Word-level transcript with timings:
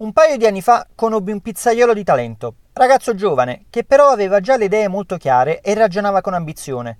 Un 0.00 0.14
paio 0.14 0.38
di 0.38 0.46
anni 0.46 0.62
fa 0.62 0.86
conobbi 0.94 1.30
un 1.30 1.40
pizzaiolo 1.40 1.92
di 1.92 2.04
talento, 2.04 2.54
ragazzo 2.72 3.14
giovane, 3.14 3.66
che 3.68 3.84
però 3.84 4.08
aveva 4.08 4.40
già 4.40 4.56
le 4.56 4.64
idee 4.64 4.88
molto 4.88 5.18
chiare 5.18 5.60
e 5.60 5.74
ragionava 5.74 6.22
con 6.22 6.32
ambizione. 6.32 6.98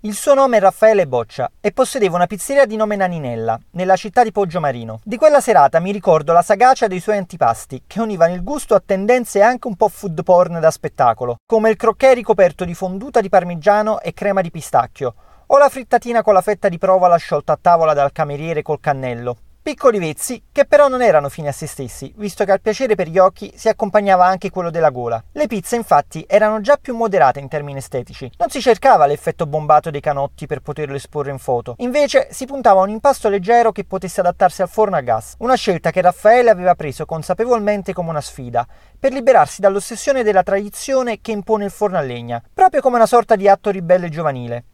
Il 0.00 0.14
suo 0.14 0.32
nome 0.32 0.56
è 0.56 0.60
Raffaele 0.60 1.06
Boccia 1.06 1.50
e 1.60 1.70
possedeva 1.72 2.16
una 2.16 2.26
pizzeria 2.26 2.64
di 2.64 2.76
nome 2.76 2.96
Naninella, 2.96 3.60
nella 3.72 3.94
città 3.94 4.22
di 4.22 4.32
Poggiomarino. 4.32 5.00
Di 5.04 5.18
quella 5.18 5.42
serata 5.42 5.80
mi 5.80 5.92
ricordo 5.92 6.32
la 6.32 6.40
sagacia 6.40 6.86
dei 6.86 7.00
suoi 7.00 7.18
antipasti, 7.18 7.82
che 7.86 8.00
univano 8.00 8.32
il 8.32 8.42
gusto 8.42 8.74
a 8.74 8.82
tendenze 8.82 9.42
anche 9.42 9.66
un 9.66 9.76
po' 9.76 9.88
food 9.88 10.22
porn 10.22 10.60
da 10.60 10.70
spettacolo, 10.70 11.40
come 11.44 11.68
il 11.68 11.76
crocchè 11.76 12.14
ricoperto 12.14 12.64
di 12.64 12.72
fonduta 12.72 13.20
di 13.20 13.28
parmigiano 13.28 14.00
e 14.00 14.14
crema 14.14 14.40
di 14.40 14.50
pistacchio, 14.50 15.14
o 15.44 15.58
la 15.58 15.68
frittatina 15.68 16.22
con 16.22 16.32
la 16.32 16.40
fetta 16.40 16.70
di 16.70 16.78
provola 16.78 17.18
sciolta 17.18 17.52
a 17.52 17.58
tavola 17.60 17.92
dal 17.92 18.12
cameriere 18.12 18.62
col 18.62 18.80
cannello. 18.80 19.36
Piccoli 19.70 20.00
vezzi 20.00 20.42
che 20.50 20.64
però 20.64 20.88
non 20.88 21.00
erano 21.00 21.28
fini 21.28 21.46
a 21.46 21.52
se 21.52 21.68
stessi, 21.68 22.12
visto 22.16 22.44
che 22.44 22.50
al 22.50 22.60
piacere 22.60 22.96
per 22.96 23.06
gli 23.06 23.18
occhi 23.18 23.52
si 23.54 23.68
accompagnava 23.68 24.26
anche 24.26 24.50
quello 24.50 24.68
della 24.68 24.90
gola. 24.90 25.22
Le 25.30 25.46
pizze 25.46 25.76
infatti 25.76 26.24
erano 26.28 26.60
già 26.60 26.76
più 26.76 26.96
moderate 26.96 27.38
in 27.38 27.46
termini 27.46 27.78
estetici. 27.78 28.28
Non 28.38 28.50
si 28.50 28.60
cercava 28.60 29.06
l'effetto 29.06 29.46
bombato 29.46 29.90
dei 29.90 30.00
canotti 30.00 30.48
per 30.48 30.58
poterlo 30.58 30.96
esporre 30.96 31.30
in 31.30 31.38
foto. 31.38 31.76
Invece 31.78 32.26
si 32.32 32.46
puntava 32.46 32.80
a 32.80 32.82
un 32.82 32.88
impasto 32.88 33.28
leggero 33.28 33.70
che 33.70 33.84
potesse 33.84 34.18
adattarsi 34.18 34.60
al 34.60 34.68
forno 34.68 34.96
a 34.96 35.02
gas. 35.02 35.36
Una 35.38 35.54
scelta 35.54 35.92
che 35.92 36.00
Raffaele 36.00 36.50
aveva 36.50 36.74
preso 36.74 37.06
consapevolmente 37.06 37.92
come 37.92 38.10
una 38.10 38.20
sfida, 38.20 38.66
per 38.98 39.12
liberarsi 39.12 39.60
dall'ossessione 39.60 40.24
della 40.24 40.42
tradizione 40.42 41.20
che 41.20 41.30
impone 41.30 41.66
il 41.66 41.70
forno 41.70 41.96
a 41.96 42.00
legna, 42.02 42.42
proprio 42.52 42.80
come 42.80 42.96
una 42.96 43.06
sorta 43.06 43.36
di 43.36 43.46
atto 43.46 43.70
ribelle 43.70 44.08
giovanile. 44.08 44.64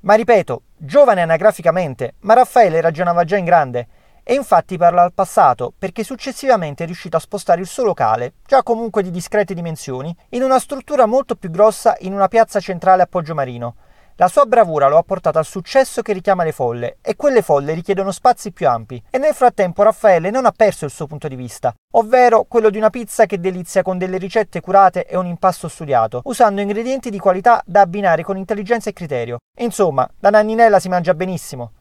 Ma 0.00 0.14
ripeto, 0.14 0.62
giovane 0.76 1.20
anagraficamente, 1.22 2.14
ma 2.22 2.34
Raffaele 2.34 2.80
ragionava 2.80 3.22
già 3.22 3.36
in 3.36 3.44
grande 3.44 3.86
e 4.24 4.34
infatti 4.34 4.76
parla 4.76 5.02
al 5.02 5.12
passato 5.12 5.72
perché 5.76 6.04
successivamente 6.04 6.82
è 6.84 6.86
riuscito 6.86 7.16
a 7.16 7.20
spostare 7.20 7.60
il 7.60 7.66
suo 7.66 7.84
locale, 7.84 8.34
già 8.46 8.62
comunque 8.62 9.02
di 9.02 9.10
discrete 9.10 9.54
dimensioni, 9.54 10.14
in 10.30 10.42
una 10.42 10.58
struttura 10.58 11.06
molto 11.06 11.34
più 11.34 11.50
grossa 11.50 11.96
in 12.00 12.12
una 12.12 12.28
piazza 12.28 12.60
centrale 12.60 13.02
a 13.02 13.06
Poggiomarino. 13.06 13.74
La 14.16 14.28
sua 14.28 14.44
bravura 14.44 14.88
lo 14.88 14.98
ha 14.98 15.02
portato 15.02 15.38
al 15.38 15.46
successo 15.46 16.02
che 16.02 16.12
richiama 16.12 16.44
le 16.44 16.52
folle 16.52 16.98
e 17.00 17.16
quelle 17.16 17.40
folle 17.40 17.72
richiedono 17.72 18.12
spazi 18.12 18.52
più 18.52 18.68
ampi 18.68 19.02
e 19.10 19.18
nel 19.18 19.34
frattempo 19.34 19.82
Raffaele 19.82 20.30
non 20.30 20.44
ha 20.44 20.52
perso 20.52 20.84
il 20.84 20.90
suo 20.90 21.06
punto 21.06 21.28
di 21.28 21.34
vista, 21.34 21.74
ovvero 21.92 22.44
quello 22.44 22.68
di 22.68 22.76
una 22.76 22.90
pizza 22.90 23.24
che 23.24 23.40
delizia 23.40 23.82
con 23.82 23.96
delle 23.96 24.18
ricette 24.18 24.60
curate 24.60 25.06
e 25.06 25.16
un 25.16 25.26
impasto 25.26 25.66
studiato, 25.66 26.20
usando 26.24 26.60
ingredienti 26.60 27.10
di 27.10 27.18
qualità 27.18 27.62
da 27.64 27.80
abbinare 27.80 28.22
con 28.22 28.36
intelligenza 28.36 28.90
e 28.90 28.92
criterio. 28.92 29.38
Insomma, 29.58 30.08
la 30.20 30.30
nanninella 30.30 30.78
si 30.78 30.88
mangia 30.88 31.14
benissimo. 31.14 31.72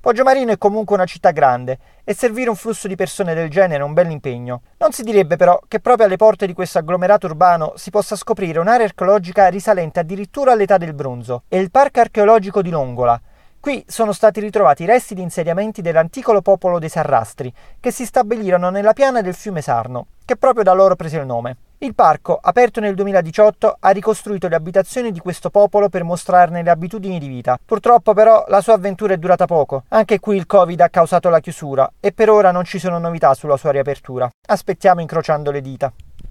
Poggiomarino 0.00 0.50
è 0.50 0.56
comunque 0.56 0.96
una 0.96 1.04
città 1.04 1.30
grande 1.30 1.78
e 2.04 2.14
servire 2.14 2.48
un 2.48 2.56
flusso 2.56 2.88
di 2.88 2.96
persone 2.96 3.34
del 3.34 3.50
genere 3.50 3.82
è 3.82 3.84
un 3.84 3.92
bel 3.92 4.10
impegno. 4.10 4.62
Non 4.78 4.92
si 4.92 5.02
direbbe 5.02 5.36
però 5.36 5.60
che 5.68 5.78
proprio 5.78 6.06
alle 6.06 6.16
porte 6.16 6.46
di 6.46 6.54
questo 6.54 6.78
agglomerato 6.78 7.26
urbano 7.26 7.74
si 7.76 7.90
possa 7.90 8.16
scoprire 8.16 8.60
un'area 8.60 8.86
archeologica 8.86 9.48
risalente 9.48 10.00
addirittura 10.00 10.52
all'età 10.52 10.78
del 10.78 10.94
bronzo 10.94 11.42
e 11.48 11.58
il 11.58 11.70
parco 11.70 12.00
archeologico 12.00 12.62
di 12.62 12.70
Longola, 12.70 13.20
Qui 13.60 13.84
sono 13.86 14.12
stati 14.12 14.40
ritrovati 14.40 14.86
resti 14.86 15.14
di 15.14 15.20
insediamenti 15.20 15.82
dell'antico 15.82 16.40
popolo 16.40 16.78
dei 16.78 16.88
Sarrastri, 16.88 17.52
che 17.78 17.90
si 17.90 18.06
stabilirono 18.06 18.70
nella 18.70 18.94
piana 18.94 19.20
del 19.20 19.34
fiume 19.34 19.60
Sarno, 19.60 20.06
che 20.24 20.36
proprio 20.38 20.64
da 20.64 20.72
loro 20.72 20.96
prese 20.96 21.18
il 21.18 21.26
nome. 21.26 21.56
Il 21.82 21.94
parco, 21.94 22.38
aperto 22.38 22.78
nel 22.78 22.94
2018, 22.94 23.78
ha 23.80 23.88
ricostruito 23.88 24.48
le 24.48 24.54
abitazioni 24.54 25.12
di 25.12 25.18
questo 25.18 25.48
popolo 25.48 25.88
per 25.88 26.04
mostrarne 26.04 26.62
le 26.62 26.68
abitudini 26.68 27.18
di 27.18 27.26
vita. 27.26 27.58
Purtroppo 27.64 28.12
però 28.12 28.44
la 28.48 28.60
sua 28.60 28.74
avventura 28.74 29.14
è 29.14 29.16
durata 29.16 29.46
poco. 29.46 29.84
Anche 29.88 30.20
qui 30.20 30.36
il 30.36 30.44
Covid 30.44 30.78
ha 30.78 30.90
causato 30.90 31.30
la 31.30 31.40
chiusura 31.40 31.90
e 31.98 32.12
per 32.12 32.28
ora 32.28 32.50
non 32.50 32.64
ci 32.64 32.78
sono 32.78 32.98
novità 32.98 33.32
sulla 33.32 33.56
sua 33.56 33.70
riapertura. 33.70 34.30
Aspettiamo 34.48 35.00
incrociando 35.00 35.50
le 35.50 35.62
dita. 35.62 35.90